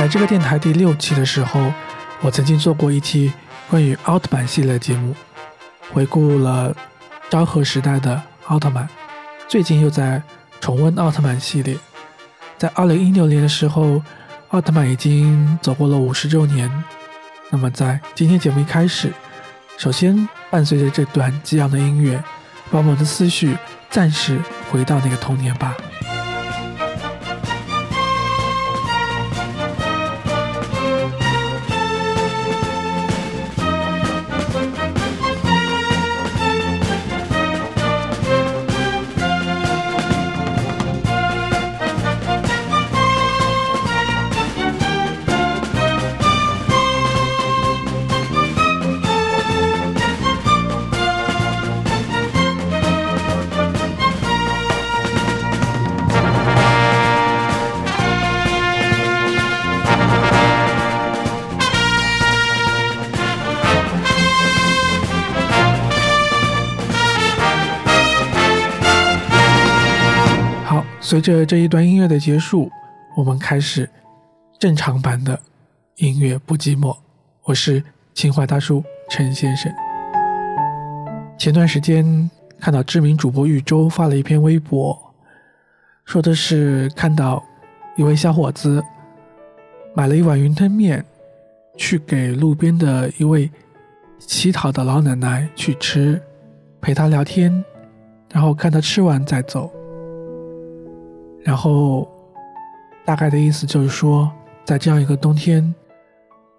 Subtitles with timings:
[0.00, 1.70] 在这个电台第六期的时候，
[2.22, 3.30] 我曾经做过一期
[3.68, 5.14] 关于奥特曼系列节目，
[5.92, 6.74] 回顾了
[7.28, 8.88] 昭和时代的奥特曼。
[9.46, 10.22] 最近又在
[10.58, 11.76] 重温奥特曼系列。
[12.56, 14.02] 在二零一六年的时候，
[14.48, 16.72] 奥特曼已经走过了五十周年。
[17.50, 19.12] 那么在今天节目一开始，
[19.76, 22.16] 首先伴随着这段激昂的音乐，
[22.70, 23.54] 把我们的思绪
[23.90, 24.38] 暂时
[24.72, 25.76] 回到那个童年吧。
[71.10, 72.70] 随着这一段音乐的结束，
[73.16, 73.90] 我们开始
[74.60, 75.36] 正常版的
[75.96, 76.96] 音乐不寂寞。
[77.42, 77.82] 我是
[78.14, 79.74] 情怀大叔陈先生。
[81.36, 82.30] 前段时间
[82.60, 84.96] 看到知名主播玉州发了一篇微博，
[86.04, 87.42] 说的是看到
[87.96, 88.80] 一位小伙子
[89.92, 91.04] 买了一碗云吞面，
[91.76, 93.50] 去给路边的一位
[94.20, 96.22] 乞讨的老奶奶去吃，
[96.80, 97.64] 陪她聊天，
[98.32, 99.68] 然后看她吃完再走。
[101.42, 102.06] 然后，
[103.04, 104.30] 大概的意思就是说，
[104.62, 105.74] 在这样一个冬天，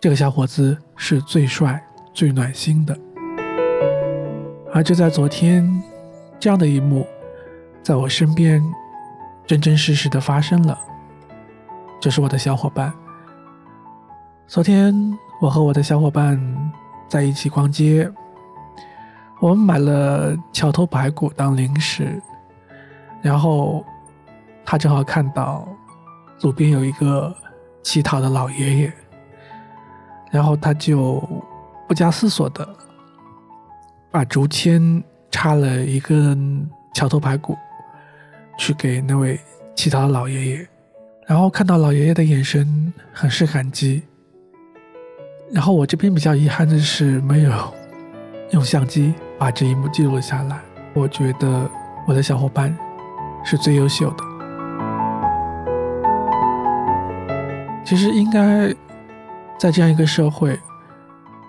[0.00, 1.80] 这个小伙子是最帅、
[2.14, 2.98] 最暖心的。
[4.72, 5.70] 而就在昨天，
[6.38, 7.06] 这样的一幕，
[7.82, 8.62] 在我身边
[9.46, 10.78] 真真实实的发生了。
[12.00, 12.90] 这是我的小伙伴。
[14.46, 14.94] 昨天，
[15.42, 16.40] 我和我的小伙伴
[17.06, 18.10] 在一起逛街，
[19.40, 22.20] 我们买了桥头排骨当零食，
[23.20, 23.84] 然后。
[24.70, 25.66] 他正好看到
[26.42, 27.34] 路边有一个
[27.82, 28.92] 乞讨的老爷爷，
[30.30, 31.20] 然后他就
[31.88, 32.68] 不加思索的
[34.12, 37.58] 把竹签插了一根桥头排骨，
[38.56, 39.40] 去给那位
[39.74, 40.68] 乞讨的老爷爷，
[41.26, 44.04] 然后看到老爷爷的眼神很是感激。
[45.50, 47.74] 然后我这边比较遗憾的是没有
[48.52, 50.60] 用相机把这一幕记录了下来。
[50.94, 51.68] 我觉得
[52.06, 52.72] 我的小伙伴
[53.42, 54.29] 是最优秀的。
[57.90, 58.72] 其实应该
[59.58, 60.56] 在这样一个社会，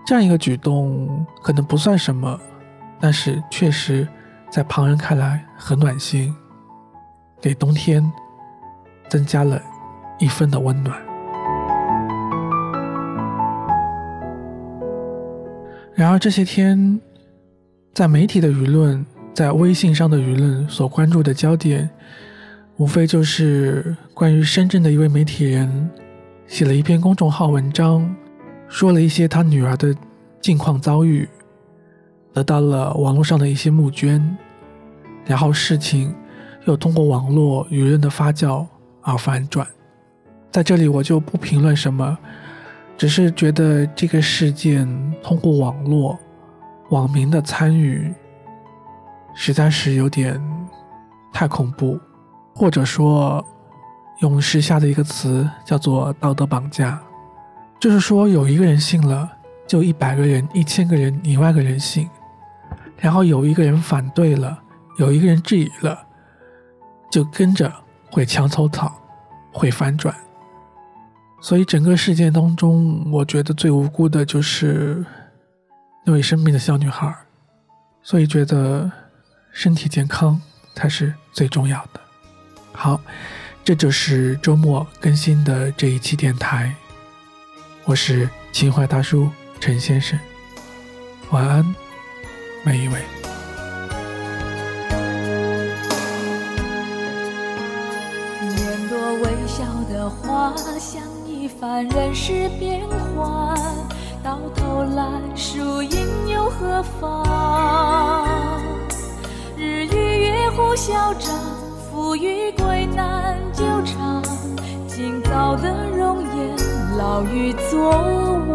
[0.07, 2.35] 这样一个举动可能不算什么，
[2.99, 4.07] 但是确实
[4.49, 6.35] 在旁人看来很暖心，
[7.39, 8.11] 给冬天
[9.07, 9.61] 增加了
[10.17, 10.99] 一分的温暖。
[15.93, 16.99] 然而这些天，
[17.93, 21.87] 在媒体的舆论，在微信上的舆论所关注的焦点，
[22.77, 25.87] 无非就是关于深圳的一位媒体人。
[26.51, 28.13] 写了一篇公众号文章，
[28.67, 29.95] 说了一些他女儿的
[30.41, 31.25] 近况遭遇，
[32.33, 34.37] 得到了网络上的一些募捐，
[35.23, 36.13] 然后事情
[36.65, 38.67] 又通过网络舆论的发酵
[39.01, 39.65] 而反转。
[40.51, 42.17] 在这里我就不评论什么，
[42.97, 44.85] 只是觉得这个事件
[45.23, 46.19] 通过网络
[46.89, 48.13] 网民的参与，
[49.33, 50.37] 实在是有点
[51.31, 51.97] 太恐怖，
[52.53, 53.41] 或者说。
[54.21, 56.99] 用时下的一个词叫做“道德绑架”，
[57.81, 59.27] 就是说有一个人信了，
[59.67, 62.07] 就一百个人、一千个人、一万个人信，
[62.97, 64.61] 然后有一个人反对了，
[64.97, 65.99] 有一个人质疑了，
[67.09, 67.73] 就跟着
[68.11, 68.95] 会墙头草，
[69.51, 70.15] 会反转。
[71.41, 75.03] 所以整个事件当中，我觉得最无辜的就是
[76.05, 77.11] 那位生病的小女孩。
[78.03, 78.91] 所以觉得
[79.51, 80.39] 身体健康
[80.75, 81.99] 才是最重要的。
[82.71, 83.01] 好。
[83.63, 86.73] 这就是周末更新的这一期电台，
[87.85, 89.29] 我是情怀大叔
[89.59, 90.19] 陈先生，
[91.29, 91.75] 晚安，
[92.65, 92.99] 每一位。
[98.41, 102.81] 年多微笑的花，像一番人世变
[103.15, 103.55] 幻，
[104.23, 108.59] 到头来输赢又何妨？
[109.55, 111.31] 日与月互消长。
[111.93, 112.49] 富与
[112.95, 114.21] 难久长
[114.87, 117.89] 今早的容颜老于昨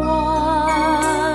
[0.01, 1.35] 晚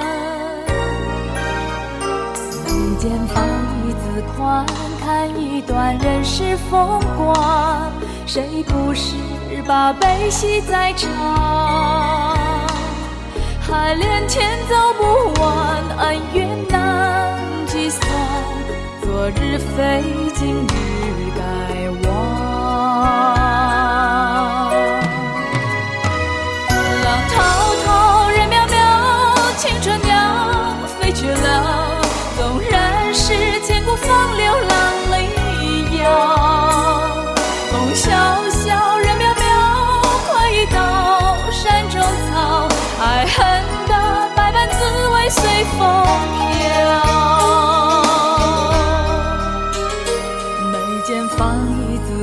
[2.65, 3.44] 眉间放
[3.86, 4.65] 一字宽
[5.00, 7.92] 看一段人世风光
[8.25, 9.15] 谁不是
[9.68, 11.09] 把悲喜在尝
[13.62, 18.01] 海连天走不完恩怨难计算
[19.01, 20.04] 昨日非
[20.36, 21.31] 今日。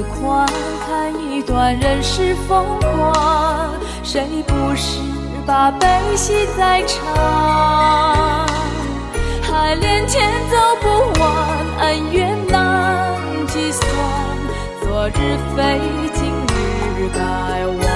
[0.08, 0.46] 狂
[0.87, 3.72] 看一段人世风光
[4.02, 5.00] 谁不是
[5.46, 8.46] 把悲喜在尝
[9.43, 13.87] 海连天走不完恩怨难计算
[14.81, 15.81] 昨日非
[16.14, 16.32] 今
[16.96, 17.88] 日该忘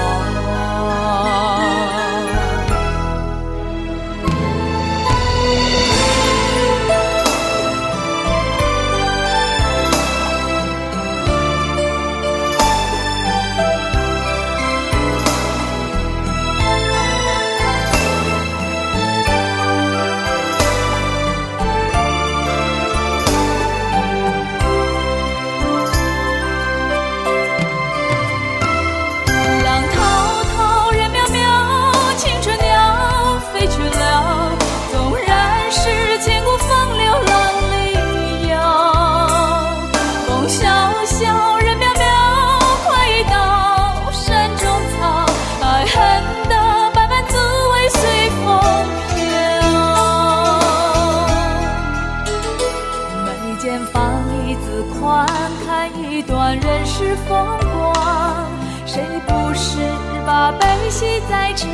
[57.27, 58.47] 风光
[58.85, 59.79] 谁不是
[60.25, 61.69] 把悲喜在尝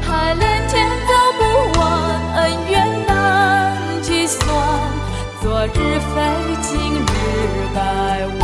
[0.00, 1.42] 海连天走不
[1.80, 1.82] 完
[2.36, 2.40] 恩
[2.70, 4.40] 怨难计算
[5.40, 5.70] 昨日
[6.14, 6.20] 非
[6.62, 7.04] 今日
[7.74, 7.78] 该
[8.40, 8.41] 忘